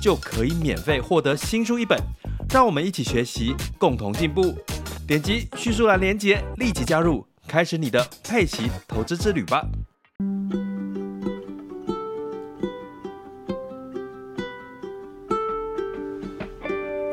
[0.00, 1.98] 就可以免费获得新书一本。
[2.50, 4.56] 让我们一起学习，共同进步。
[5.06, 9.66] 点击叙述栏连接，立即加入，开始你的佩奇投资之旅吧。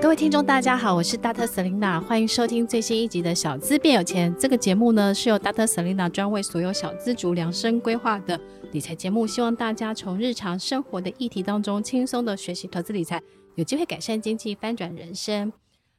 [0.06, 1.48] 各位听众，大家好，我是 Dr.
[1.48, 4.32] Selina，欢迎收听最新一集的《小资变有钱》。
[4.38, 5.66] 这个节目呢，是由 Dr.
[5.66, 8.40] Selina 专为所有小资族量身规划的
[8.72, 13.20] 理财节目，希望大家从日常生活的议题当中轻松的学习投资理财，
[13.56, 15.52] 有机会改善经济，翻转人生。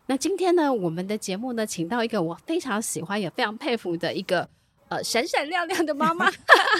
[0.06, 4.48] 那今天呢，我们的节目呢，请到一个我非常喜欢也非常佩服的一个
[4.88, 6.30] 呃闪闪亮亮的妈妈，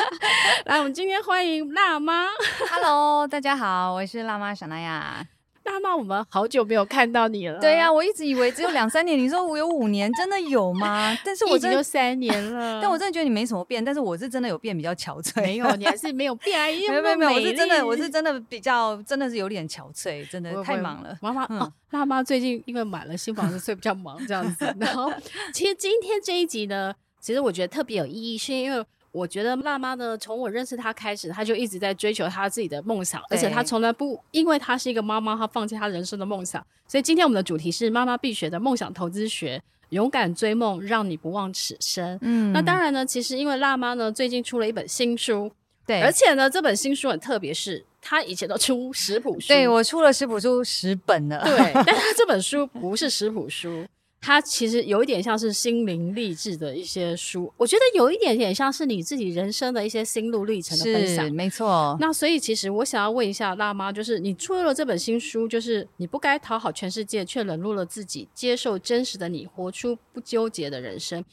[0.67, 2.29] 来，我们今天欢迎辣妈。
[2.71, 5.27] Hello，大家好，我是辣妈小娜雅。
[5.67, 7.59] 辣妈，我们好久没有看到你了。
[7.61, 11.17] 对呀、啊，我一直以为只有两三年，你说我有五年，真的有吗？
[11.25, 12.79] 但是我真的就三年了。
[12.83, 15.43] 但我真的觉得你没什么变，但是我是真的有变，比较憔悴。
[15.43, 16.67] 没有，你还是没有变啊！
[16.89, 21.17] 没有没有没有，我是真的，我是真的比较，真的是有点憔悴，真的太忙了。
[21.21, 24.75] 妈妈、嗯哦，辣妈最近因为买了新房子，所以比较忙这样子。
[24.79, 25.13] 然后，
[25.53, 28.85] 其实今天这一集呢，其实我觉得特别有意义，是因为。
[29.17, 36.65] 我觉得辣妈呢，从我认识她开始，她就一直在追求她自己的梦想，而且她从来不因为她是一个妈妈，她放弃她人生的梦想。
[36.87, 42.19] 所以今天我们的主题是妈妈必学的梦想投资学，勇敢追梦，让你不忘此生。
[42.21, 45.51] 嗯，那当然呢，其实因为辣妈呢最近出了一本新书，
[45.87, 53.87] 对，而且呢这本新书很特别，是她以前都出食谱书，对，我出了食谱书十本了，对， 但她这本书不是食谱书。
[54.27, 61.97] 它其实有一点像是心灵励志的一些书，我觉得有一点点像是你自己人生的一些心路历程的分享，没错。
[62.01, 71.25] 那所以其实我想要问一下辣妈，就是你出了这本新书，就是你不该讨好全世界，却冷落了自己，接受真实的你，活出不纠结的人生。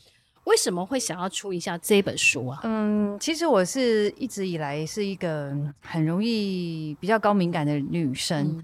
[0.44, 2.60] 为什么会想要出一下这本书啊？
[2.64, 5.52] 嗯，其实我是一直以来是一个
[5.82, 8.64] 很容易比较高敏感的女生，嗯、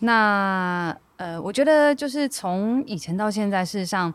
[0.00, 0.96] 那。
[1.20, 4.12] 呃，我觉得就是从以前到现在，事实上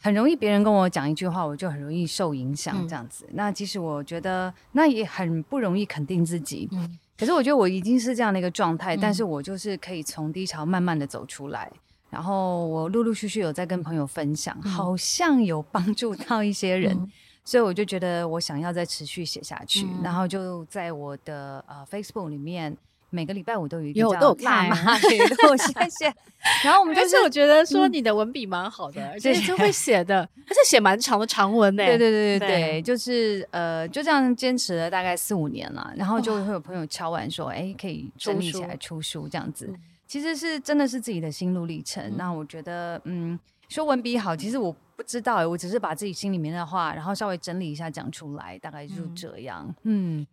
[0.00, 3.26] 很容易别人跟我讲一句话，我就很容易受影响这样子。
[3.28, 6.66] 嗯、那其实我觉得那也很不容易肯定自己。
[6.72, 11.70] 嗯、可是我觉得我已经是这样的一个状态，嗯、但是我就是可以从低潮慢慢的走出来。
[12.08, 17.12] 然后我陆陆续续有在跟朋友分享，嗯、好像有帮助到一些人，嗯、
[17.44, 19.84] 所以我就觉得我想要再持续写下去。
[19.84, 22.74] 嗯、然后就在我的呃 Facebook 里面。
[23.10, 26.14] 每个礼拜我都有一个叫辣妈语录，谢谢。
[26.62, 31.84] 然后我们就是我觉得说你的文笔蛮好的， 而且就会写的， 而且写蛮长的长文呢。
[31.84, 39.72] 对对对对对，就是呃就这样坚持了大概四五年了，然后就会有朋友敲完说，哎，可以整理起来出书这样子。
[40.06, 42.16] 其实是真的是自己的心路历程。
[42.16, 49.74] 那我觉得，嗯，说文笔好，其实我不知道哎，我只是把自己心里面的话，然后稍微整理一下讲出来，大概就这样。
[49.82, 50.26] 嗯。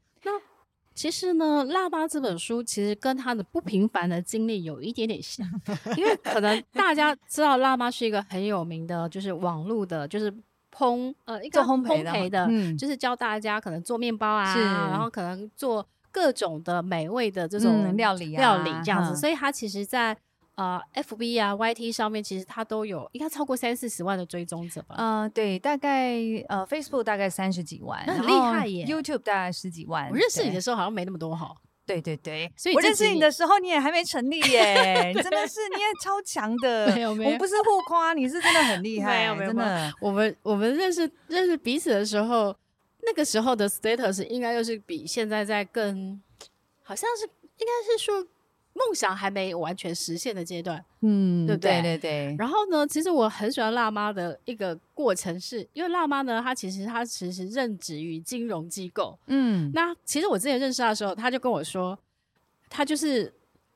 [0.96, 5.46] 其实呢，辣妈这本书其实跟他的不平凡的经历有一点点像，
[5.98, 10.34] 因为可能大家知道辣妈是一个很有名的，就是网络的，就是
[10.74, 14.56] 烘呃一个烘焙的，焙的嗯、就是教大家可能做面包啊，
[14.90, 20.18] 然后可能做各种的美味的这种料理料理这样子，嗯、所以他其实，在
[20.56, 24.96] 呃，FB 啊，YT 上面其实它都有应该超过三四十万的追踪者吧？
[24.98, 26.14] 嗯、呃，对，大概
[26.48, 28.86] 呃，Facebook 大概三十几万，很厉害耶。
[28.86, 30.10] YouTube 大概十几万。
[30.10, 31.54] 我认识你的时候好像没那么多哈。
[31.86, 36.88] 对对对，所以我认识你的时候你也还没成立耶， 真的是你也超强的。
[36.96, 39.20] 没有没有，我们不是互夸，你是真的很厉 害。
[39.20, 39.94] 没有没有，真的。
[40.00, 42.56] 我们我们认识认识彼此的时候，
[43.04, 46.20] 那个时候的 status 应该又是比现在在更，
[46.82, 47.26] 好像是
[47.58, 48.26] 应该是说。
[48.78, 51.82] 梦想还没完全实现的阶段，嗯，对不对？
[51.82, 52.36] 对对对。
[52.38, 59.72] 然后呢，其实我很喜欢辣妈的一个过程是，是因为辣妈呢，她其实她其实任职于金融机构，嗯。
[59.74, 61.98] 那其实我之前认识她的时候，她就跟我说，
[62.70, 63.34] 她就是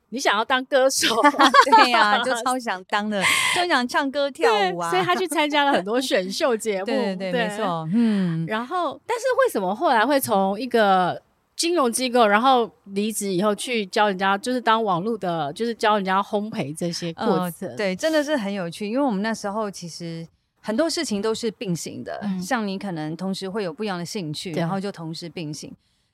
[0.10, 1.16] 你想要当歌手，
[1.72, 3.24] 对呀、啊， 就超想当的，
[3.56, 8.46] 就想唱歌跳舞啊，所以她去参加了很多选秀节目，对 对对，对没错，嗯。
[8.48, 11.22] 然后，但是为什么后来会从一个
[11.60, 17.68] 金融机构，然后离职以后去教人家，就是当网络的，就是教人家烘焙这些过程。
[17.68, 18.88] 呃，对，真的是很有趣。
[18.88, 20.26] 因为我们那时候其实
[20.62, 25.70] 很多事情都是并行的，嗯、像你可能同时会有不一样的兴趣，然后就同时并行。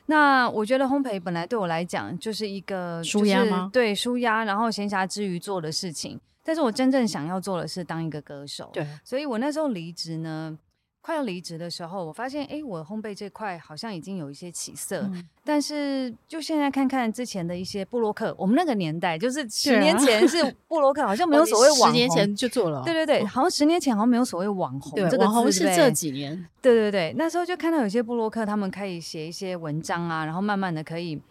[0.08, 3.70] 那我觉得烘焙本来对我来讲就是一个舒压吗？
[3.72, 6.20] 对，舒压，然后闲暇之余做的事情。
[6.44, 8.72] 但是我真正想要做的是当一个歌手。
[8.74, 10.58] 对，所以我那时候离职呢。
[11.06, 15.02] 快要离职的时候，我发现，哎，我烘焙这块好像已经有一些起色。
[15.02, 21.88] 嗯、但是，就现在看看之前的一些布洛克，我们那个年代，就是十年前是 布洛克，好像没有所谓网红。
[21.90, 22.82] 十年前就做了。
[22.84, 24.94] 对对对，好像十年前好像没有所谓网红。
[24.94, 26.44] 对，这个网红是这几年。
[26.60, 31.22] 对对对，那时候就看到有些布洛克，他们可以写一些文章啊，然后慢慢的可以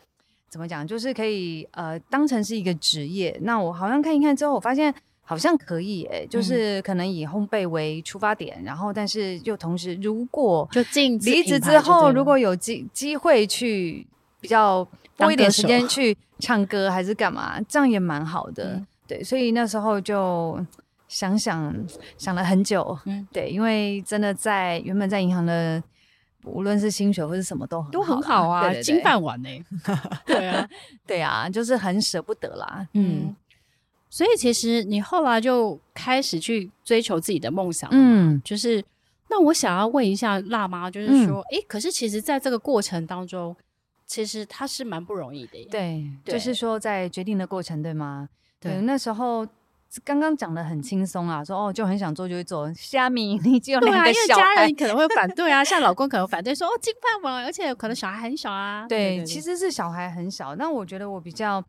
[0.49, 3.37] 怎么讲，就是可以呃当成是一个职业。
[3.43, 4.95] 那我好像看一看之后，我发现。
[5.27, 14.07] 好像可以诶、欸，就是可能以烘焙为出发点，嗯、然后但是又同时，如果就进离职之后，如果有机机会去
[14.41, 14.87] 比较
[15.17, 18.75] 多一点时间去唱歌还是干嘛，这样也蛮好的。
[18.75, 20.63] 嗯、对，所以那时候就
[21.09, 21.75] 想想
[22.19, 22.99] 想了很久。
[23.07, 25.83] 嗯，对，因为真的在原本在银行的，
[26.45, 29.65] 无论是薪水或是什么都很好都很好啊，金饭碗呢、欸。
[30.27, 30.69] 对啊，
[31.07, 32.87] 对啊，就是很舍不得啦。
[32.93, 33.35] 嗯。
[34.15, 38.81] 嗯所以其实你后来就开始去追求自己的梦想，嗯，就是
[39.29, 43.57] 那我想要问一下辣妈，就是说，哎、嗯，可是其实在这个过程当中，
[44.07, 45.67] 其实他是蛮不容易的耶。
[45.69, 48.29] 对，对就是说在决定的过程，对吗？
[48.61, 49.45] 对，对那时候
[50.05, 52.73] 刚刚讲的很轻松啊，说哦，就很想做就会做。
[52.75, 58.87] 虾米，你只有两个小孩，啊、因为家人可能会反 对啊，像老公可能反对说哦，金饭碗，而且可能小孩很小啊。
[58.89, 61.65] 对，对对对其实是小孩很小，那我觉得我比较。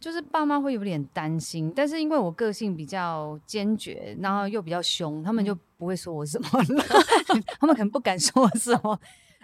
[0.00, 6.84] 就是爸妈会有点担心，但是因为我个性比较坚决，然后又比较凶，他们就不会说我什么了，
[7.58, 8.98] 他们可能不敢说我什么。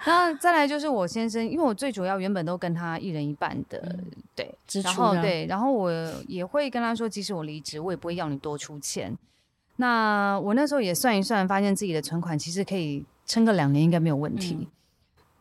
[0.05, 4.05] 然后再来就是我先生，因为我最主要原本都跟他一人一半的，嗯、
[4.37, 5.91] 对，然后对，然后我
[6.29, 9.17] 也会跟他说，即使我离职，我也不会要你多出钱。
[9.77, 14.56] 那我那时候也算一算，发现自己的存款其实可以撑个两年，应该没有问题。
[14.61, 14.67] 嗯、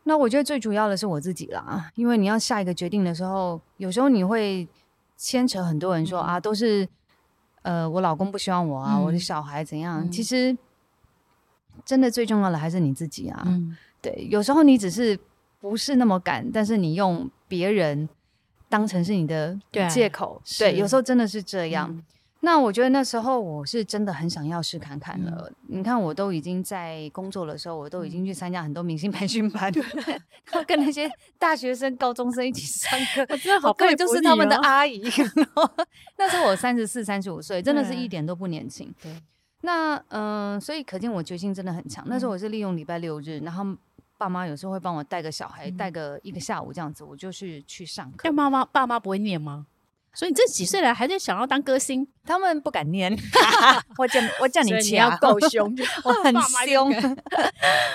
[0.04, 4.68] 那我觉得最主要的是我自己啦，因为你要下一个决定的时候，有时候你会。
[5.18, 6.88] 牵扯很多人说啊，都是
[7.62, 10.06] 呃，我老公不希望我啊，嗯、我的小孩怎样？
[10.06, 10.58] 嗯、其实
[11.86, 13.44] 真的最重要的还是你自己啊。
[13.46, 15.18] 嗯、对，有时候你只是
[15.60, 18.10] 不是那么敢，但是你用别人
[18.68, 19.58] 当成是你的
[19.90, 20.42] 借口。
[20.60, 22.04] 对，对，有时候真的是这样。
[22.44, 25.50] 嗯那我觉得那时候我是真的很想要试看看了。
[25.50, 29.72] 嗯、你看，我都已经在工作的时候，我都已经去参加很多明星培训班，
[30.52, 31.10] 然跟那些
[31.40, 33.26] 大学生、高中生一起上课。
[33.34, 35.02] 我真的好佩服你，就是他们的阿姨。
[36.18, 38.94] 那时候我三十四、三十五岁，真的是一点都不年轻。
[39.02, 39.16] 对。
[39.62, 42.04] 那嗯、呃，所以可见我决心真的很强。
[42.10, 43.66] 那时候我是利用礼拜六日，然后
[44.18, 48.24] 爸妈有时候会帮我带个小孩，带个一个下午这样子，我就是去上课。
[48.24, 49.66] 但妈妈、爸妈不会念吗？
[50.14, 52.08] 所以你这几岁了还在想要当歌星？
[52.24, 53.12] 他们不敢念，
[53.98, 55.76] 我叫我叫你掐，你要够凶，
[56.06, 56.34] 我很
[56.68, 56.94] 凶。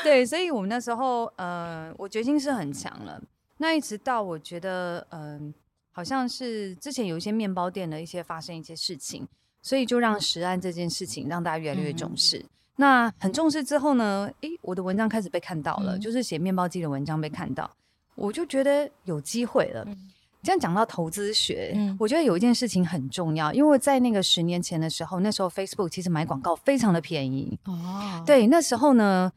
[0.03, 3.23] 对，所以我们那时候呃，我决心是很强了。
[3.59, 5.55] 那一直到我觉得嗯、呃，
[5.93, 9.27] 好像是之前有一些面包店的一些发生一些事情，
[9.63, 12.39] 所以就让食安这件事情让大家越来越重视。
[12.39, 17.71] 嗯、那很重视之后呢，诶，我的文章开始被看到了，嗯、就是写面包机的文章被看到，
[18.15, 19.85] 我就觉得有机会了。
[19.87, 20.11] 嗯
[20.43, 28.23] 这样讲到投资学，嗯、我觉得有一件事情很重要，因为在那个十年前的时候，那时候 Facebook 其实买广告非常的便宜哦。
[28.25, 29.31] 对，那时候呢，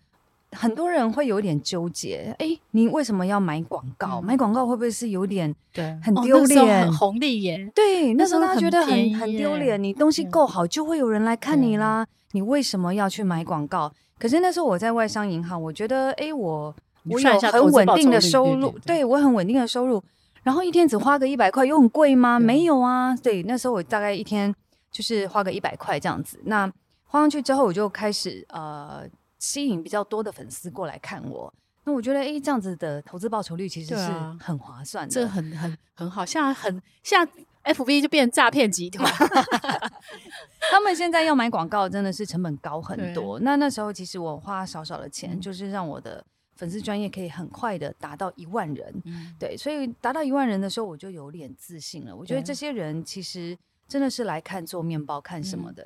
[0.51, 4.19] 很多人会有点纠结，哎，你为什么要买广告？
[4.21, 6.83] 嗯、买广告会不会是有点对很丢脸？
[6.83, 7.71] 哦、很红利耶。
[7.74, 12.06] 对，那时候他觉得很很，丢脸，你东西够好就会有人来看你啦。
[12.33, 13.92] 你为什么要去买广告？
[14.19, 16.73] 可是那时候我在外商银行，我觉得哎，我
[17.09, 20.02] 我有很稳定的收入，对我很稳定的收入。
[20.44, 22.40] 然后一天只花个一百块，又很贵吗？
[22.40, 23.16] 对没有啊。
[23.18, 24.54] 对，那时候我大概一天
[24.92, 26.40] 就是花个一百块这样子。
[26.45, 26.66] 那
[27.04, 29.04] 花上去之后，我就开始呃
[29.38, 31.54] 吸引比较多的粉丝过来看我。
[31.83, 36.26] 那我觉得，哎，这样子的投资报酬率其实是很划算的，这很很很好。
[36.26, 37.28] 像很像
[37.64, 39.12] FB 就变成诈骗集团
[40.71, 43.40] 他们现在要买广告真的是成本高很多。
[43.42, 46.24] 那那时候其实我花少少的钱，嗯、就是让我的。
[46.56, 52.16] 粉丝专业可以很快的达到一万人，嗯、对，所以达到一万人的时候，我就有点自信了。
[52.16, 55.84] 我觉得这些人其实真的是来看做面包，看什么的。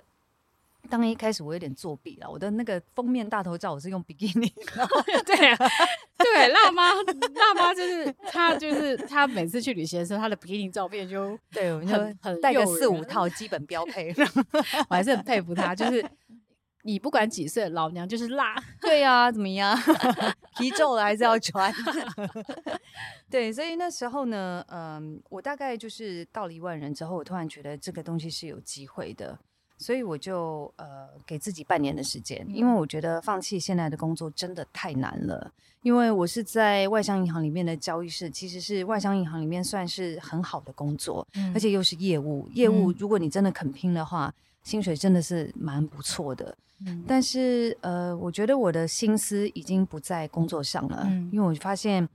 [0.84, 4.52] 嗯、当然一开始我有点作弊了，我的那个封面大头照我是用比基尼，
[5.26, 5.58] 对啊，
[6.18, 14.14] 对，辣妈，辣妈就是她，就是她每次去旅行的时候，她的比基尼照片就对，我们就很带个四五套基本标配，
[14.90, 16.06] 我还是很佩服她，就是。
[16.86, 18.56] 你不管几岁，老娘就是辣。
[18.80, 19.76] 对呀、啊，怎么样？
[20.60, 21.74] 皮皱了还是要穿。
[23.28, 29.38] 对，所以那时候呢，嗯，我大概就是到了一万人之后，我突然觉得这个东西是有机会的。
[29.78, 35.52] 所以我就呃给自己半年的时间，因为我觉得放弃现在的工作真的太难了。
[35.82, 42.48] 因为我是在外商银行里面的交易室，其实是外商银行里面算是很好的工作，嗯、而且又是业务。
[42.54, 46.58] 业务如果你真的肯拼的话，嗯、薪水真的是蛮不错的。
[46.86, 52.08] 嗯、但是呃，我觉得我的心思已经不在工作上了，嗯、因为我发现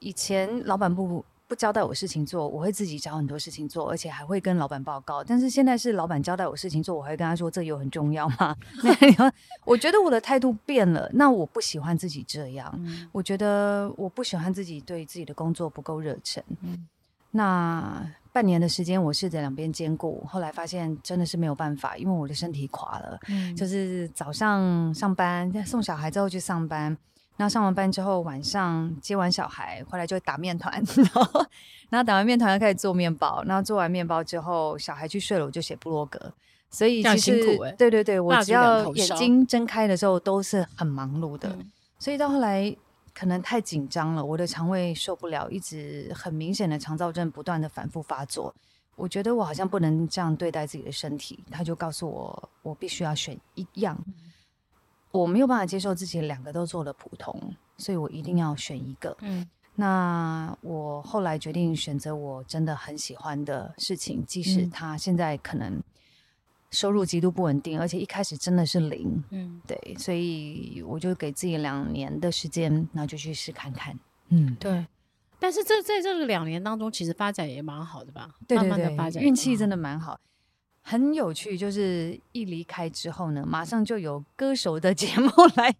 [0.00, 1.24] 以前老板不。
[1.48, 5.22] 不交代我事情做，我会自己找很多事情做，而且还会跟老板报告。
[5.22, 8.56] 但是现在是老板交代我事情做，我会跟他说：“这有很重要吗？
[9.64, 11.08] ”我觉得我的态度变了。
[11.12, 16.42] 那我不喜欢自己这样，嗯、我觉得我不喜欢自己对自己的工作不够热忱。
[16.62, 16.88] 嗯、
[17.30, 18.04] 那
[18.36, 23.18] 半年的时间，我试着两边兼顾，后来发现真的是没有办法，因为我的身体垮了。
[23.28, 26.94] 嗯、就是早上上班，送小孩之后去上班。
[27.38, 30.70] 那上完班之后，晚上接完小孩回来就打面团，
[31.14, 31.46] 然后，
[31.88, 36.34] 然后打完面团就开始做面包，然后做完面包之后，小孩去睡了，我就写布洛格。
[36.68, 41.48] 所以其实辛苦、欸、对对对，我只要眼睛睁开的时候都是很忙碌的。
[41.48, 42.76] 嗯、所以到后来
[43.16, 48.54] 可能太紧张了，我的肠胃受不了，一直很明显的肠燥症不断的反复发作。
[48.94, 53.98] 我觉得我好像不能这样对待自己的身体，他就告诉我，我必须要选一样。
[55.12, 59.16] 我没有办法接受自己两个都做了普通，所以我一定要选一个。
[59.20, 65.82] 嗯，那我后来决定选择我真的很喜欢的事情，即使他现在可能
[66.70, 69.22] 收入极度不稳定，而且一开始真的是零。
[69.30, 73.98] 嗯，对，所以我就给自己两年的时间，那就去试看看。
[74.28, 74.86] 嗯，对。
[75.38, 78.30] 但是这在这个两年当中，其实发展也蛮好的吧？
[78.48, 80.18] 对对对，慢慢的发展，运气真的蛮好。
[80.80, 85.74] 很有趣，就是一离开之后呢，马上就有歌手的 节目来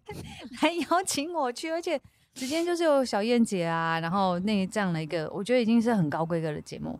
[0.61, 1.99] 来邀请我去，而且
[2.33, 6.99] 直接就是有小燕姐啊，然后那这样的一个，我觉得已经是很高规格的节目。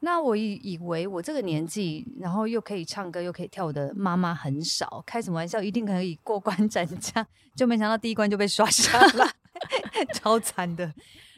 [0.00, 9.26] 那我以以为我这个年纪，然后又可以唱歌又可以跳舞的妈妈很少，开什么玩笑，一定可以过关斩将，就没想到第一关就被刷下了，
[10.14, 10.92] 超惨的。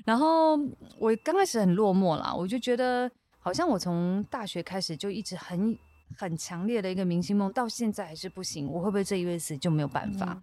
[0.04, 0.56] 然后
[0.98, 5.78] 我刚开始很落寞啦，我就觉得好像我从大学开始就一直很。
[6.14, 8.68] 很强烈的一个明星梦，到现在还是不行。
[8.70, 10.26] 我会不会这一辈子就没有办法？
[10.34, 10.42] 嗯、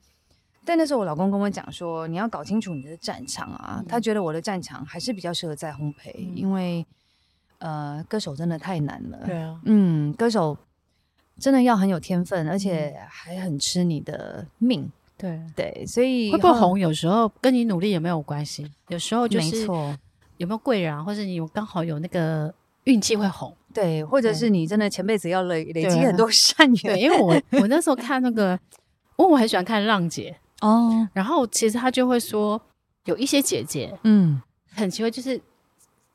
[0.65, 3.75] 但那时候我老公跟我讲说，你要搞清楚你的战场啊。
[3.77, 6.83] 嗯、他觉得我的战场还是比较适合在烘焙，嗯、因为
[7.59, 9.19] 呃，歌手真的太难了。
[9.25, 10.57] 对啊，嗯，歌手
[11.39, 14.89] 真的要很有天分，而且还很吃你的命。
[15.17, 18.69] 对、嗯、对，所以会不会红，有时候跟你努力也没有关系。
[18.87, 19.65] 有时候就是
[20.37, 22.53] 有没有贵人，或者你刚好有那个
[22.85, 23.55] 运气会红。
[23.73, 26.95] 对，或者是你真的前辈子要累累积很多善缘。
[26.95, 28.57] 对，因为我 我那时候看那个，
[29.15, 32.59] 我我很喜欢看浪姐哦，然后其实他就会说
[33.05, 35.39] 有一些姐姐，嗯，很奇怪，就是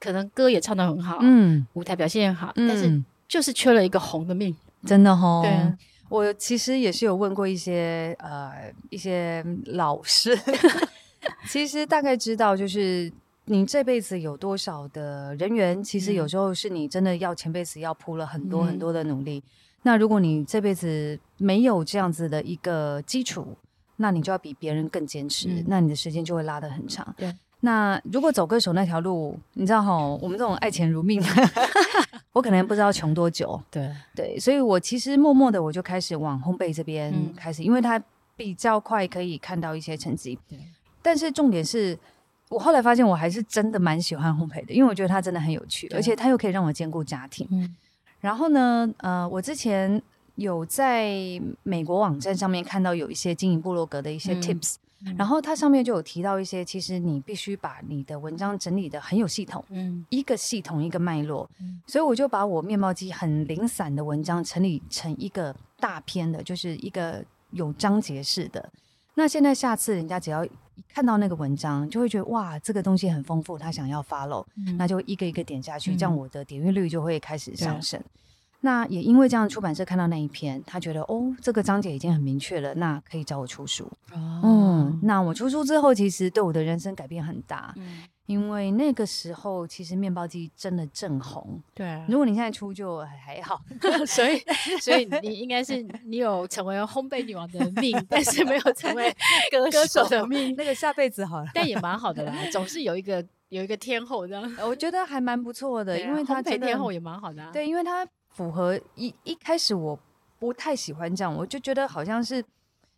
[0.04, 5.42] 可能歌也唱得很好，嗯，舞台表现也好，嗯，但是就是缺了一个红的命，真的齁。
[5.42, 5.72] 对，
[6.10, 10.38] 我其实也是有问过一些呃一些老师，
[11.48, 13.10] 其实大概知道就是。
[13.46, 15.84] 你这辈子有多少的人缘？
[15.84, 19.36] 其实有时候是你真的要前辈子要铺了很多很多的努力。
[19.36, 19.50] 嗯、
[19.82, 23.54] 那如果你这辈子没有这样子的一个基础，
[23.96, 27.14] 那你就要比别人更坚持，嗯、那你的时间就会拉得很长。
[27.18, 27.30] 对。
[27.64, 31.22] 那如果走歌手那条路，你知道哈，我们这种爱钱如命，
[32.32, 33.58] 我可能不知道穷多久。
[33.70, 38.00] 对对，所以我其实默默的我就开始往烘焙这边开始，嗯、因为它
[38.36, 40.38] 比较快可以看到一些成绩。
[41.02, 41.98] 但是重点是。
[42.50, 47.48] 我后来发现，我还是真的蛮喜欢烘焙的，因为我觉得它真的很有趣，而且它又可以让我兼顾家庭。
[47.50, 47.74] 嗯、
[48.20, 50.00] 然后呢，呃，我之前
[50.36, 51.10] 有在
[51.62, 54.78] 美国网站上面看到有一些经营部落格的一些 tips，、嗯、
[55.16, 68.70] 然后它上面就有提到一些，其实你必须把你的文章整理的很有系统，嗯，一个系统一个脉络，嗯、所以我就把我面包机很零散的文章整理成一个大篇的，就是一个有章节式的。
[69.14, 70.50] 那现在下次人家只要一
[70.88, 78.02] 看到那个文章，就会觉得哇，这个东西很丰富，他想要 follow，、嗯、那就一个一个点下去，嗯、这样我的点阅率就会开始上升。
[78.64, 83.84] 对那也因为这样，出版社看到那一篇，他觉得哦，这个章节已经很明确了，那可以找我出书。
[84.12, 87.72] 哦、嗯，那我出书之后，其实对我的人生改变很大。
[87.76, 91.60] 嗯因为那个时候，其实面包机真的正红。
[91.74, 93.60] 对，如果你现在出就还好，
[94.08, 94.42] 所以
[94.80, 99.14] 所以你应该是你有成为烘焙女王的命，但是没有成为
[99.52, 100.54] 歌歌手的命。
[100.56, 104.50] 那个下辈子好了，但也蛮好的啦， 总是有一个有一个天后这样。
[104.66, 107.42] 我觉得还蛮不错的，因为他烘焙天后也蛮好的。
[107.42, 109.98] 啊对，因为他符合一一开始我
[110.38, 112.44] 不太喜欢这样，我就觉得好像是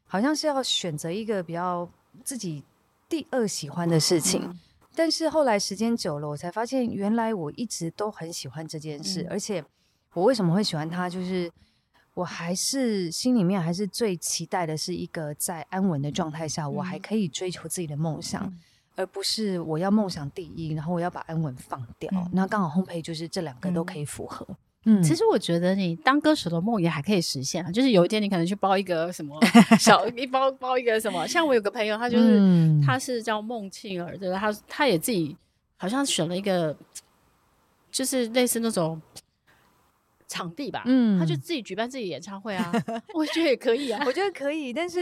[0.06, 1.88] 好像是要选择一个比较
[2.24, 2.64] 自己
[3.08, 4.58] 第二喜欢的事情。
[4.94, 9.62] 但是后来时间久了，我才发现原来我一直都很喜欢这件事，嗯、而且
[10.14, 11.52] 我为什么会喜欢它，就是
[12.14, 18.58] 我还是心里面还是最期待的是一个在安稳的状态下，嗯、我还可以追求自己的梦想，嗯、
[18.96, 22.10] 而不是我要梦想第一，然后我要把安稳放掉。
[22.14, 24.48] 嗯、那刚好烘焙就是这两个都可以符合。
[24.86, 25.00] 嗯。
[25.00, 29.38] 嗯，其实我觉得你当歌手的梦也还可以实现啊，就是有一天你可能去包一个什么
[29.78, 34.38] 小一包包一个什么，像我有个朋友，他就是、嗯、他是叫孟庆儿，对吧？
[34.38, 35.36] 他他也自己
[35.76, 36.74] 好像选了一个，
[37.90, 39.00] 就是类似那种
[40.28, 42.72] 场地吧，嗯，他就自己举办自己演唱会啊，
[43.14, 45.00] 我觉得也可以啊，我觉得可以，但是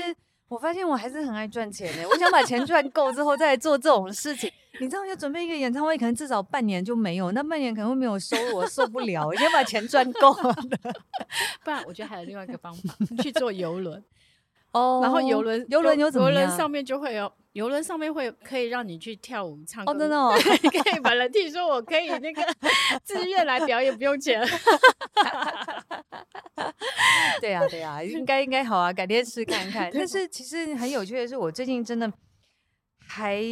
[0.54, 4.48] 我发现我还是很爱赚钱的，我想把钱赚够之后再来做这种事情。
[4.80, 10.54] 你知道要准备一个演唱会，可能至少半年就没有，那半年可能会没有收入，我受不了，我先把钱赚够了。
[11.64, 14.02] 不然，我觉得还有另外一个方法，去坐游轮。
[14.70, 16.40] 哦，然后游轮，游轮有怎么样？
[16.40, 19.92] 邮轮上面就会有，游轮上面会可以让你去跳舞、唱歌。
[19.92, 22.42] 哦，真的哦，你可以把人替说我可以那个
[23.04, 24.40] 自愿来表演，不用钱。
[27.40, 29.90] 对呀，对呀，应该应该好啊，改天试看看。
[29.92, 32.12] 但是其实很有趣的是，我最近真的
[33.06, 33.42] 还。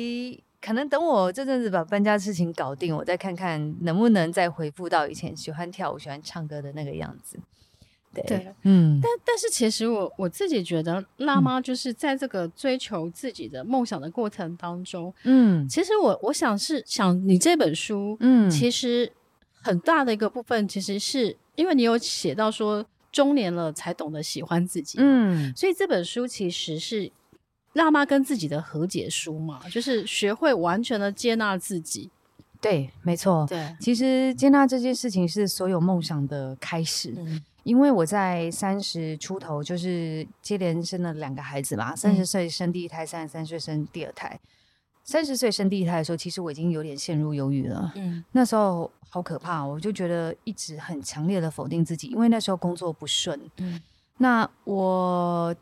[0.65, 7.37] 可能等我这阵子把搬家事情搞定，我再看看能不能再回复到以前喜欢跳舞、喜欢唱歌的那个样子。
[8.15, 19.12] 对，对嗯，但但是其实我我自己觉得，辣妈就是在这个追求自己的梦想的过程当中，嗯，其实我我想是想你这本书，嗯，其实
[19.62, 27.12] 很大的一个部分，其实是因为你有写到说中年了才懂得喜欢自己，嗯，所以这本书其实是。
[27.75, 32.11] 辣妈跟自己的和解书嘛，就是学会完全的接纳自己。
[32.61, 33.47] 对，没错。
[33.49, 37.14] 对，其实接纳这件事情是所有梦想的开始。
[37.16, 44.38] 嗯，因为我在三十出头，就是接连生了两个孩子嘛，三十岁生第一胎，三十三岁生第二胎。
[45.05, 47.93] 三十岁生第一胎的时候，其实我已经有点陷入忧郁了。
[47.97, 53.41] 嗯，那时候好可怕，我就觉得一直很强烈的否定自己，因为那时候工作不顺。
[53.59, 53.81] 嗯，
[54.19, 55.55] 那我。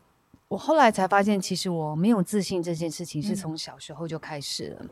[0.51, 4.79] 我后来才发现，其实我没有自信这件事情是从小时候就开始了。
[4.81, 4.91] 嗯、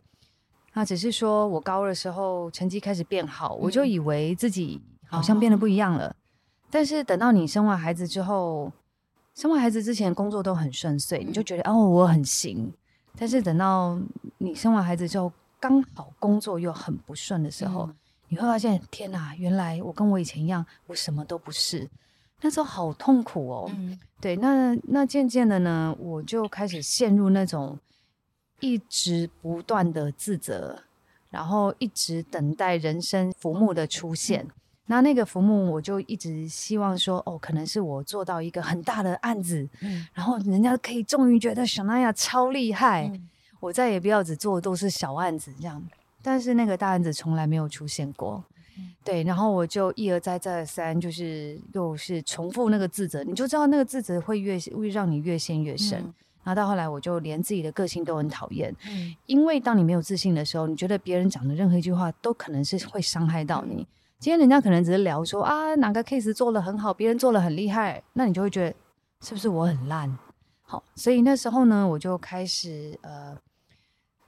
[0.74, 6.06] 那只是说我高二的时候成绩开始变好，嗯、我就以为自己好像变得不一样了。
[6.06, 6.14] 哦、
[6.70, 8.70] 但是等到你生完孩子之后，
[9.34, 12.72] 生完孩子之前工作都很顺遂，嗯、你就觉得哦，我很行。
[13.18, 13.98] 但是等到
[14.38, 17.96] 你生完孩子之后，刚好工作又很不顺的时候，嗯、
[18.28, 21.88] 你会发现天哪，原来我跟我以前一样，我什么都不是。
[22.40, 27.76] 那时候好痛苦哦，嗯、对，那那渐渐的呢，我就开始陷入那种
[28.60, 30.84] 一直不断的自责，
[31.30, 34.44] 然后一直等待人生浮木的出现。
[34.44, 34.50] 嗯、
[34.88, 43.28] 那那个浮木，我就一直希望说，哦，可能是我做到一个很大的案子，嗯、然后人家可以终于觉得小娜亚超厉害，嗯、
[43.60, 45.82] 我再也不要只做都是小案子这样。
[46.22, 48.42] 但是那个大案子从来没有出现过。
[49.02, 55.98] 对，然后我就一而再，再而三，就是又是重复那个自责，你就知道那个自责会越会让你越陷越深。
[55.98, 63.74] 嗯、然后到后来，我就连自己的个性都很讨厌，嗯、因为当你没有自信的时候，你觉得别人讲的任何一句话都可能是会伤害到你。
[63.82, 63.86] 嗯、
[64.20, 68.74] 今天人家可能只是聊说啊，哪个 case 做的很好，别人做的很厉害，那你就会觉得
[69.20, 70.18] 是不是我很烂？
[70.62, 73.36] 好，所以那时候呢，我就开始呃，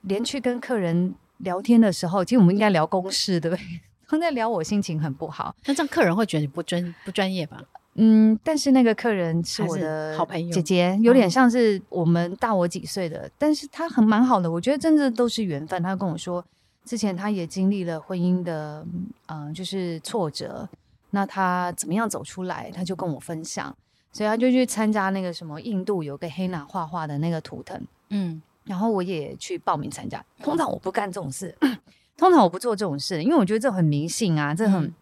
[0.03, 3.63] 连去跟客人聊天的时候，其实我们应该聊公事，对不对？
[4.07, 5.53] 刚在聊，我心情很不好。
[5.65, 7.61] 那这样客人会觉得你不专不专业吧？
[7.95, 14.49] 嗯，但是那个客人是我的好朋友姐姐，有点像是我们大我几岁的，嗯、但是他很蛮好的。
[14.49, 15.83] 我觉得真的都是缘分。
[15.83, 16.43] 他跟我说，
[16.83, 18.85] 之前他也经历了婚姻的，
[19.27, 20.67] 嗯、呃，就是挫折。
[21.11, 22.71] 那他怎么样走出来？
[22.71, 23.75] 他就跟我分享，
[24.13, 30.23] 所以他就去参加那个什么印度有个黑娜画画的那个图腾，嗯，然后我也去报名参加。
[30.41, 31.53] 通常我不干这种事。
[32.17, 34.85] 通常我不做这种事，因为我觉得这很迷信啊，这很。
[34.85, 34.93] 嗯、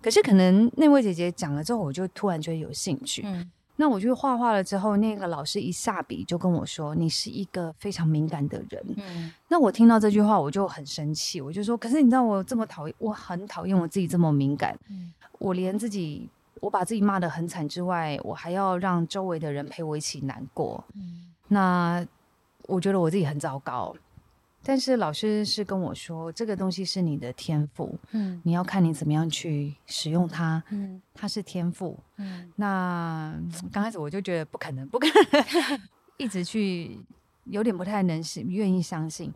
[0.00, 3.22] 可是可能那位姐姐讲了之后，我就突然觉得有兴趣。
[3.26, 14.78] 嗯，那我就画画了之后，那个老师一下笔就跟我说：“你是一个非常敏感的人。”嗯，那我听到这句话我就很生气，我就说：“可是你知道我这么讨厌，我很讨厌我自己这么敏感。
[14.88, 16.28] 嗯，我连自己
[16.60, 20.84] 我把自己骂得很惨之外，我还要让周围的人陪我一起难过。
[20.94, 22.06] 嗯，那
[22.66, 23.94] 我觉得我自己很糟糕。”
[24.66, 33.34] 但是老师是跟我说，这个东西是你的天赋，嗯，你要看你怎么样去使用它，嗯，它是天赋，嗯，那
[33.70, 35.80] 刚开始我就觉得不可能，不可能，
[36.16, 36.98] 一直去
[37.44, 39.30] 有点不太能是愿意相信。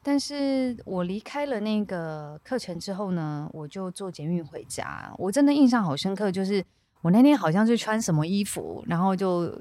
[0.00, 6.64] 但是我离开了那个课程之后呢，我就坐捷运回家，我真的印象好深刻，就是
[7.00, 9.60] 我那天好像是穿什么衣服，然后就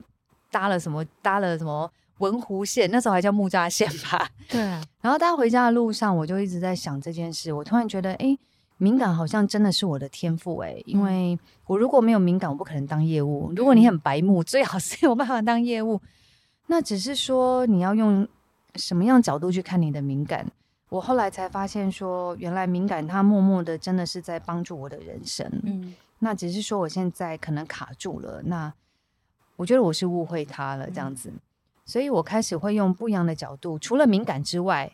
[0.51, 1.91] 搭了什么搭了什么。
[2.21, 4.61] 文湖线那时候还叫木栅线吧， 对。
[5.01, 7.51] 然后大家回家的路上，我就一直在想这件事。
[7.51, 8.37] 我突然觉得，哎，
[8.77, 13.51] 敏感好像真的是我的天赋哎、欸，因为我如果没有敏感，我不可能当业务。
[13.55, 15.99] 如果你很白目，最好是有办法当业务。
[16.67, 18.25] 那只是说你要用
[18.75, 20.45] 什么样角度去看你的敏感。
[20.89, 25.49] 我后来才发现说，原来敏感它默默的真的是在帮助我的人生。
[25.63, 28.41] 嗯，那只是说我现在可能卡住了。
[28.43, 28.71] 那
[29.55, 31.31] 我觉得我是误会他了，这样子。
[31.85, 34.91] 所以我开始会用不一样的角度，除了敏感之外。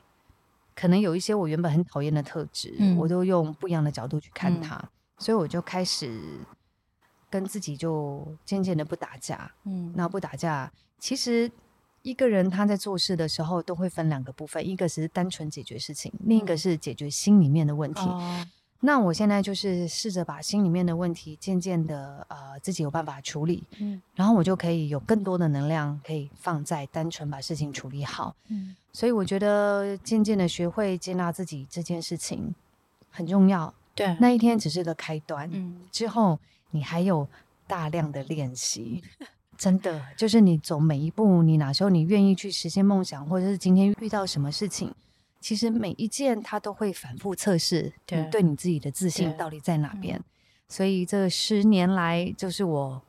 [0.79, 6.21] 可能有一些我原本很讨厌的特质，嗯、我都用不一样的角度去看它，嗯、所以我就开始
[7.31, 9.51] 跟自己就渐渐的不打架。
[9.63, 11.51] 嗯，那不打架，其实
[12.03, 18.01] 一个人他在做事的时候都会分两个部分，一个是单纯解决事情，嗯、另一个是解决心里面的问题。
[18.01, 18.45] 哦
[18.79, 32.53] 那我现在就是试着把心里面的问题渐渐的呃自己有办法处理，嗯，然后我就可以有更多的能量可以放在单纯把事情处理好，嗯，所以我觉得渐渐的学会接纳自己这件事情
[33.09, 36.37] 很重要，对，那一天只是个开端，嗯，之后
[36.69, 37.27] 你还有
[37.65, 39.03] 大量的练习，
[39.57, 44.93] 真的就是你走每一步，你哪时候你愿意去实现梦想，或者是今天遇到什么事情。
[45.39, 50.21] 其实每一件他都会反复测试，对，对你自己的自信到底在哪边。
[50.67, 53.01] 所以这十年来，就是我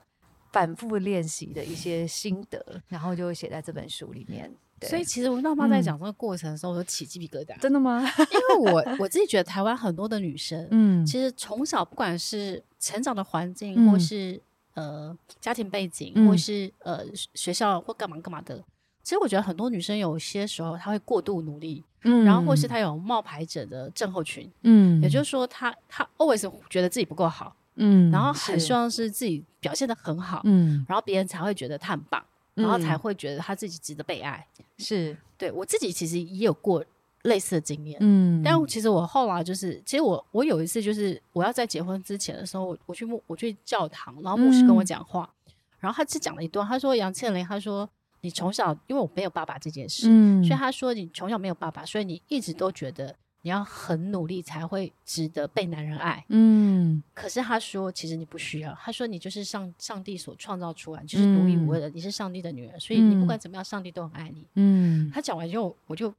[0.53, 4.55] 反复练习的一些心得，然后就会写在这本书里面。
[4.83, 7.59] 所以其实我爸妈在讲这个过程的时候，我都起鸡皮疙瘩。
[7.59, 8.01] 真的吗？
[8.01, 14.41] 因为我我自己觉得台湾很多的女生， 嗯，其实从小不管是成长的环境，嗯、或是
[14.75, 18.63] 呃家庭背景，嗯、或是呃学校或干嘛干嘛的。
[19.09, 32.23] 其实我觉得很多女生有些时候她会过度努力，嗯，然后或是她有冒牌者的症候群，嗯，也就是说她她 always 觉得自己不够好，嗯，然后很希望是自己表现的很好，嗯，然后别人才会觉得她很棒，
[32.57, 35.17] 嗯，然后才会觉得她自己值得被爱，是。
[35.39, 36.85] 对我自己其实也有过
[37.23, 47.89] 类似的经验，嗯，但其实我后来就是，其实我我有一次就是我要在结婚之前的时候，我我去牧我去教堂，然后牧师跟我讲话，嗯，然后他只讲了一段，他说杨倩玲，他说。
[48.21, 57.03] 你从小因为我没有爸爸这件事，嗯，所以他说你从小没有爸爸，所以你一直都觉得你要很努力才会值得被男人爱，嗯。
[57.15, 64.45] 可是他说其实你不需要，他说你就是上上帝所创造出来，就是独一无二的，你是上帝的女儿，所以你不管怎么样，上帝都很爱你。
[64.55, 66.13] 嗯，他讲完之后我就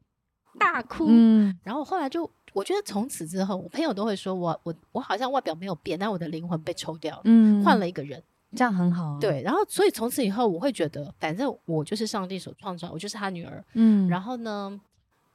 [0.57, 1.57] 大哭，嗯。
[1.63, 8.23] 然后后来就我觉得从此之后，我朋友都会说我我我好像外表没有变，但我的灵魂被抽掉了，嗯，换了一个人。
[8.55, 9.41] 这样很好，对。
[9.43, 13.63] 然后，所以从此以后，我会觉得，反正我就是上帝所创造，我就是他女儿。
[13.73, 14.09] 嗯。
[14.09, 14.79] 然后呢，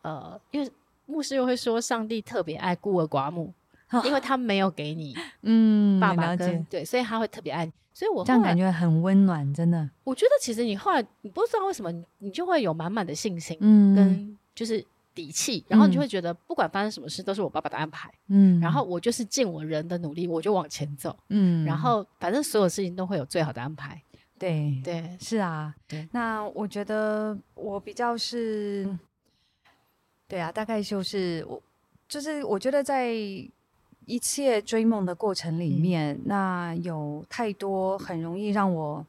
[0.03, 0.71] 呃，因为
[1.07, 3.53] 牧师又会说，上帝特别爱孤儿寡母，
[3.91, 7.73] 哦、因为他没有给你，嗯，爸爸跟对，所以他会特别爱你。
[7.93, 9.89] 所以我这样感觉很温暖，真的。
[10.03, 14.85] 我觉得其实你后来你不知道为什么，你就会有满满的信心，嗯，跟就是。
[15.15, 24.03] 底气，然后你就会觉得不管发生什么事都是我爸爸的安排，嗯，然后我就是尽我人的努力，我就往前走，嗯，然后反正所有事情都会有最好的安排，
[24.39, 26.09] 对对，是啊，对。
[26.11, 28.99] 那我觉得我比较是，
[30.27, 31.63] 对啊，大概就是我
[32.09, 39.07] 就是我觉得在一切追梦的过程里面，嗯，那有太多很容易让我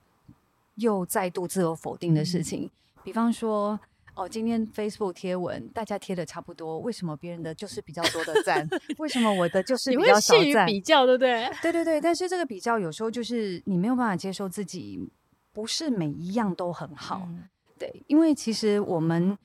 [0.75, 3.79] 又再度自我否定的事情，嗯，比方说。
[4.15, 8.67] 哦，今天 Facebook 贴文，大家贴的差不多，为什么别人的就是比较多的赞？
[8.97, 10.65] 为什么我的就 是比较少赞？
[10.65, 11.51] 比较对不对？
[11.61, 15.09] 对对对，但是这个比较有时候就是你没有办法接受自己
[15.51, 17.43] 不是每一样都很好，嗯、
[17.77, 19.37] 对，因为其实我们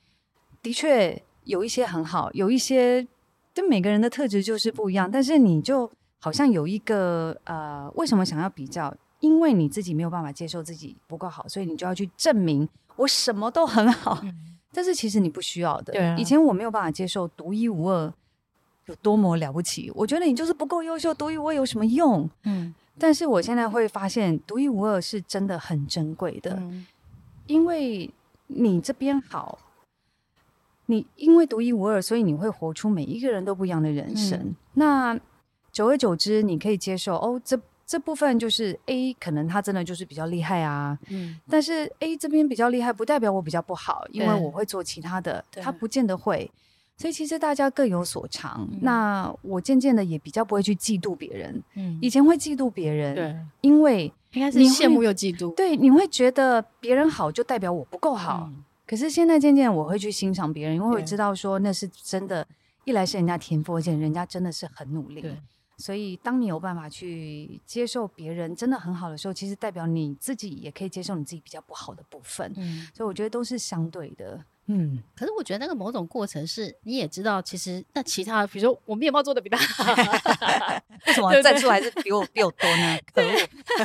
[0.62, 3.04] 的确有一些很好，有一些
[3.52, 8.94] 对每个人的特质就是不一样，但是你就好像有一个呃，为什么想要比较？
[9.18, 14.18] 因为你自己没有办法接受自己不够好，所以你就要去证明我什么都很好。
[14.22, 15.92] 嗯但是其实你不需要的。
[15.92, 16.16] 对啊。
[16.18, 18.12] 以前我没有办法接受独一无二
[18.86, 22.28] 有多么了不起，我觉得你就是不够优秀，独一无二有什么用？
[22.44, 22.74] 嗯。
[22.98, 26.86] 但是我现在会发现，独一无二是真的很珍贵的，嗯。
[27.46, 28.10] 因为
[28.46, 29.58] 你这边好，
[30.86, 34.38] 你因为独一无二，所以你会活出每一个人都不一样的人生。
[34.38, 34.56] 嗯。
[34.74, 35.20] 那
[35.72, 37.60] 久而久之，你可以接受哦，这。
[37.90, 40.96] 这部分就是 A，可能他真的就是比较厉害啊。
[41.08, 46.48] 嗯，但是 A 这边比较厉害，不代表我比较不好，因为我会做其他的，他不见得会。
[46.96, 48.64] 所以其实大家各有所长。
[48.70, 51.60] 嗯、那我渐渐的也比较不会去嫉妒别人。
[51.74, 55.52] 嗯，以前会嫉妒别人，对，因为应该是羡慕又嫉妒。
[55.56, 58.48] 对，你会觉得别人好就代表我不够好。
[58.52, 62.46] 嗯、可是现在渐渐我会去欣赏别人，因为我知道说那是真的，
[62.84, 65.24] 一来是人家天赋，而且人家真的是很努力。
[65.80, 65.84] 对。
[65.84, 72.52] 所以，当你有办法去接受别人真的很好的时候，其实代表你自己也可以接受你自己比较不好的部分。
[72.56, 74.44] 嗯，所以我觉得都是相对的。
[74.66, 79.84] 嗯，可是我觉得那个某种过程是，你也知道，其实那其他，比如说我面包做的比他好，
[81.08, 82.98] 为什么赞数还是比我比我多呢？
[83.12, 83.34] 可恶！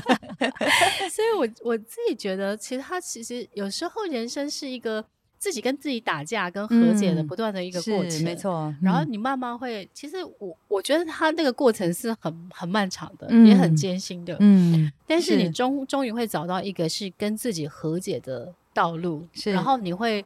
[1.09, 5.03] 所以我我自己觉得，其实他其实有时候人生是一个。
[5.45, 8.51] 自己跟自己打架、跟和解的不断的一个过程，没错。
[8.51, 14.35] 嗯、然后你慢慢会，其实我我觉得他那个过程是很很漫长的，嗯、也很艰辛的。
[14.39, 20.25] 嗯，但是你终终于会找到一个是跟自己和解的道路，是然后你会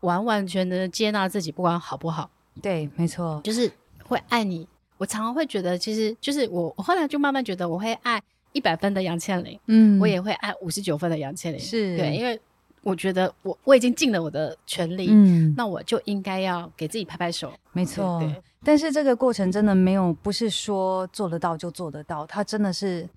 [0.00, 2.30] 完完全全的接纳自己，不管好不好。
[2.62, 3.70] 对，没错，就是
[4.04, 4.66] 会爱你。
[4.96, 8.18] 我常常会觉得，其实就是我，我后来就慢慢觉得，我会爱
[8.54, 12.40] 一百分的杨倩玲，嗯，我也会爱五十九分的杨倩玲，是对，因为。
[12.84, 17.52] 我觉得我我已经尽了我的全力，嗯，那我就应该要给自己拍拍手。
[17.72, 18.42] 没错，对。
[18.62, 23.08] 但是这个过程真的没有，不是说做得到就做得到，它真的是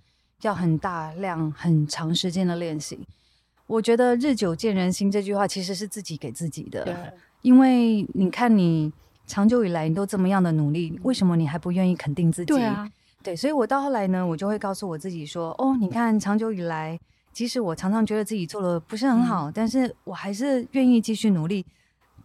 [0.42, 3.00] 要很大量、很长时间的练习。
[3.66, 8.92] 我觉得“日久见人心”这句话其实是自己给自己的，因为你看，你
[9.26, 12.54] 长久以来你都这么样的努力，为什么你还不愿意肯定自己？
[12.54, 12.90] 对啊，
[13.22, 13.36] 对。
[13.36, 16.98] 所以我到后来呢，我就会告诉我自己说：“哦，你看，长久以来。”
[17.38, 21.64] 即使我常常觉得自己做的不是很好，嗯、但是我还是愿意继续努力。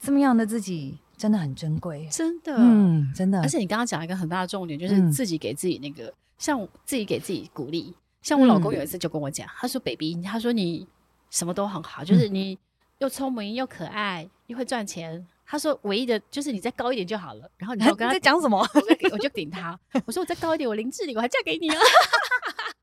[0.00, 3.38] 这么样的自己真的很珍贵，真的，嗯，真的。
[3.42, 7.94] 而且你刚刚讲一个很大的重点，就是自己给自己那个，嗯、像自己给自己鼓励。
[8.22, 10.88] 像我老公有一次就跟我讲，嗯、他说：“baby，他说你
[11.28, 12.58] 什么都很好，就是你
[12.96, 15.22] 又聪明又可爱又会赚钱。
[15.44, 18.66] 他说唯一的就是你再高一点就好了。”然后你我跟他 在讲什么？
[19.12, 21.76] 我就顶他，我说：“我再高一点，我林志玲，我还嫁给你啊！”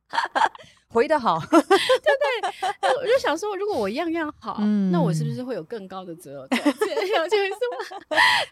[0.92, 2.90] 回的好， 对不对？
[3.02, 6.74] 我就想说，如果我样样好，嗯、那我是不是会有更高的择偶条件？
[7.30, 7.54] 就是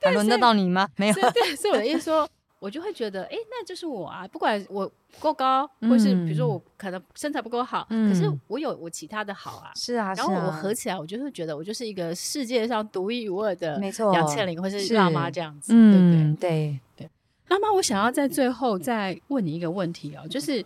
[0.02, 0.88] 还轮得到你吗？
[0.98, 1.14] 没有。
[1.14, 4.28] 对，所以我的意思说，我就会觉得，哎，那就是我啊。
[4.28, 9.72] 不管我够高，嗯、或是比如说我可能身材不够好，嗯、可是我有我其他的好啊。
[9.76, 16.40] 是啊，然后我合起来，我就会觉得我就是一个世界上独一无二的，没错，杨倩玲或是辣妈这样子，对不对？
[16.40, 17.10] 对对。
[17.48, 20.64] 辣妈，我想要在最后再问你一个问题哦，就是。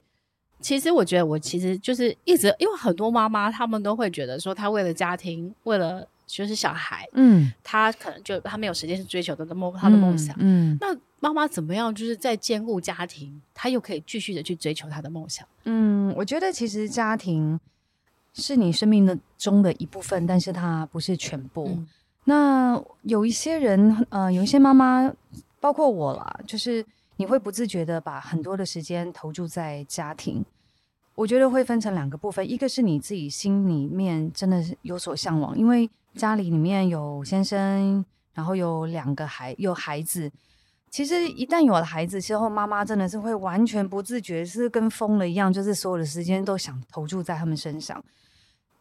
[0.62, 15.45] 其实我觉得，我其实就是一直，因为很多妈妈她们都会觉得说，她为了家庭，为了就是小孩，嗯，她可能就她没有时间去追求她的梦，她的梦想，嗯，嗯，那妈妈怎么样，就是在兼顾家庭，她又可以继续的去追求她的梦想？
[15.65, 17.60] 嗯，我觉得其实家庭
[18.34, 21.65] 是你生命的中的一部分，但是它不是全部。
[21.67, 21.88] 嗯，
[22.26, 25.12] 那有一些人，呃，有一些妈妈，
[25.60, 26.86] 包括我啦，就是。
[27.22, 30.44] 你会不自觉的把很多的时间投注在家庭，
[31.14, 38.04] 我觉得会分成两个部分，一个是你自己心里面真的有所向往，因为家里里面有先生，
[38.34, 40.32] 然后有两个孩有孩子，
[40.90, 48.04] 其实一旦有了孩子之后，妈妈真的是会完全不自觉，是跟疯了一样，就是所有的时间都想投注在他们身上。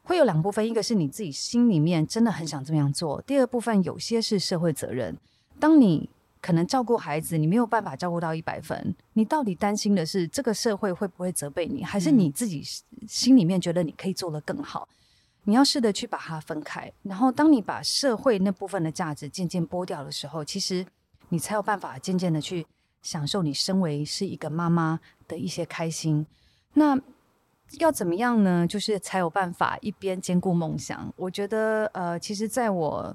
[0.04, 5.14] 会有两部分，一个是你自己心里面真的很想这么样做，第二部分有些是社会责任，
[5.58, 6.08] 当你。
[6.40, 8.94] 可能照顾孩子，你没有办法照顾到一百分。
[9.12, 12.62] 你到底担心的是这个社会会不会责备你，还是你自己
[13.06, 14.88] 心里面觉得你可以做得更好？
[15.44, 16.90] 你要试着去把它分开。
[17.02, 20.86] 然后，当你把社会那部分的价值渐渐剥掉的时候，其实
[21.28, 22.66] 你才有办法渐渐的去
[23.02, 24.98] 享受你身为是一个妈妈
[25.28, 26.26] 的一些开心。
[26.74, 26.98] 那
[27.78, 28.66] 要怎么样呢？
[28.66, 31.12] 就是才有办法一边兼顾梦想。
[31.16, 33.14] 我觉得，呃，其实在我。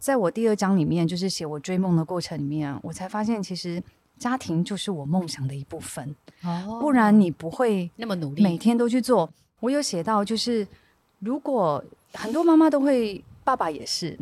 [0.00, 3.82] 在我第二章里面，就是写我追梦的过程里面，我才发现其实
[4.18, 6.14] 家庭就是我梦想的一部分。
[6.42, 9.30] 哦，不然你不会那么努力，每天都去做。
[9.60, 10.66] 我有写到，就是
[11.20, 11.82] 如果
[12.14, 14.18] 很多妈妈都会，爸爸也是，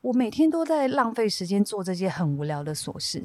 [0.00, 3.22] 我每天都在浪费时间做这些很无聊的琐事。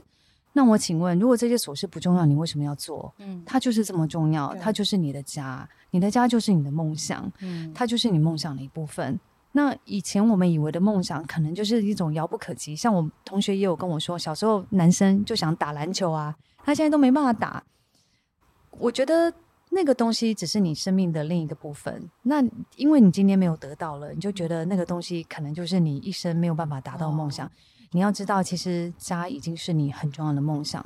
[0.56, 3.14] 那我请问，如果这些琐事不重要，你为什么要做？
[3.18, 9.20] 嗯，它就是这么重要，它就是你的家，你的家就是你的梦想，嗯，它就是你梦想的一部分。
[9.56, 12.76] 那以前我们以为的梦想，可能就是一种遥不可及。
[12.76, 17.64] 像我同学也有跟我说，小时候男生就想打篮球啊，他现在都没办法打。
[18.72, 19.32] 我觉得
[19.70, 22.10] 那个东西只是你生命的另一个部分。
[22.24, 22.44] 那
[22.76, 27.50] 因为你今天没有得到了，你就觉得那个东西可能就是你一生没有办法达到的梦想。
[27.92, 30.84] 你要知道，其实家已经是你很重要的梦想。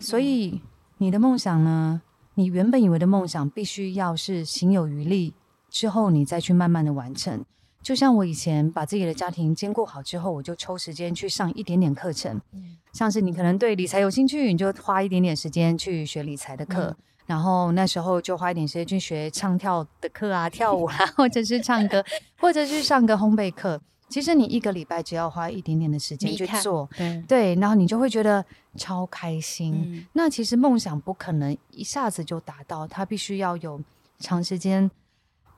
[0.00, 0.62] 所以
[0.96, 2.00] 你的梦想呢，
[2.32, 5.34] 你原本以为的梦想，必须要是行有余力
[5.68, 7.44] 之后，你再去慢慢的完成。
[7.86, 16.96] 就像我以前把自己的家庭兼顾好之后，我就抽时间去上一点点课程，嗯、像是你可能对理财有兴趣，你就花一点点时间去学理财的课，嗯、
[17.26, 22.04] 然后那时候就花一点时间去学唱跳的课啊，跳舞啊，或者是唱歌，
[22.40, 23.80] 或者是上个烘焙课。
[24.08, 28.44] 其实你一个礼拜只要花一点点的时间去做，对对，然后你就会觉得
[28.76, 29.72] 超开心。
[29.86, 33.80] 嗯、那其实梦想不可能一下子就达到，它必须要有
[34.18, 34.90] 长时间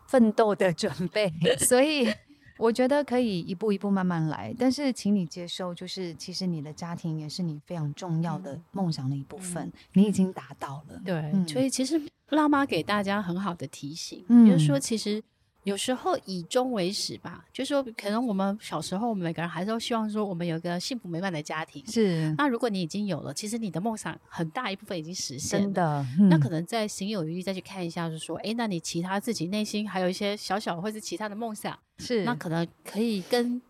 [0.09, 1.33] 奋斗的准备，
[1.69, 2.13] 所以
[2.59, 11.01] 我觉得可以一步一步慢慢来，但是请你接受，就是其实你的家庭也是你非常重要的梦想的一部分，嗯、你已经达到了。
[11.05, 15.23] 对，嗯、所以其实辣妈给大家很好的提醒，嗯、比如说其实。
[15.65, 21.85] 有时候以终为始吧，就是说可能我们小时候，我们每个人还是都希望说，我们有一个幸福美满的家庭。
[21.87, 22.35] 是。
[22.39, 25.65] 那如果你已经有了，其实你的梦想很大一部分已经实现了。
[25.67, 26.07] 真的。
[26.19, 32.25] 嗯、那可能在行有余力再去看一下，就是说，哎，那你其他自己内心还有一些小小或是其他的梦想，是。
[32.25, 33.61] 那可能可以跟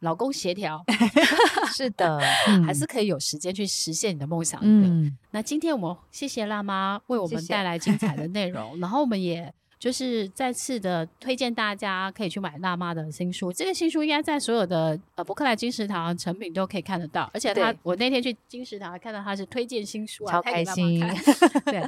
[0.00, 0.84] 老公协调。
[1.72, 2.20] 是的。
[2.48, 4.66] 嗯、还是可以有时间去实现你的梦想的。
[4.66, 5.16] 嗯。
[5.30, 9.54] 那今天我们谢谢辣妈为我们带来精彩的内容，谢谢然后我们也。
[9.80, 21.00] 就是再次的推荐大家可以去买辣妈的新书，这个新书应该在所有的呃伯克莱金石堂成品都可以看得到，而且他我那天去金石堂还看到他是推荐新书啊，超开心。
[21.64, 21.82] 对，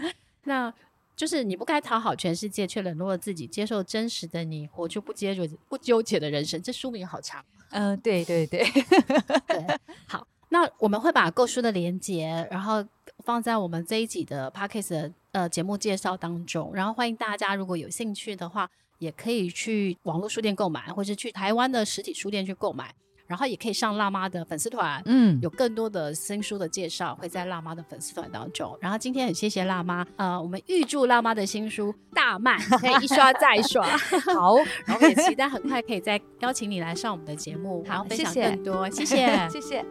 [0.44, 0.72] 那
[1.14, 6.62] 就是你不该讨好全世界，却冷落了自己，接受真实的你，活出不纠结不纠结的人生。
[6.62, 7.44] 这书名好长。
[7.72, 8.64] 嗯、呃，对对对
[9.46, 9.66] 对，
[10.08, 12.82] 好，那我们会把购书的连接，然后
[13.18, 15.12] 放在我们这一集的 Podcast。
[15.32, 18.68] 呃，节目介绍当中，然后欢迎大家如果有兴趣的话，
[18.98, 22.94] 也可以去网络书店购买，或是去台湾的实体书店去购买，
[23.26, 28.76] 然后也可以上辣妈的粉丝团，嗯，有更多的新书的介绍会在辣妈的粉丝团当中。
[28.78, 33.86] 然后今天很谢谢辣妈，呃，我们预祝辣妈的新书大卖，可以一刷再刷。
[34.34, 38.90] 好， 然后也期待很快可以再邀请你来上我们的节目，然后分享更多。
[38.90, 39.82] 谢谢， 谢谢。